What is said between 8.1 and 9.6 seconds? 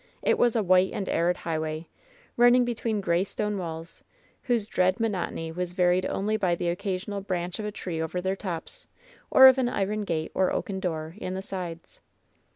their tops, or of